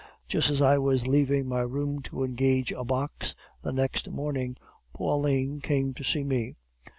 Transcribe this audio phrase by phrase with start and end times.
[0.27, 4.57] Just as I was leaving my room to engage a box the next morning,
[4.93, 6.55] Pauline came to see me.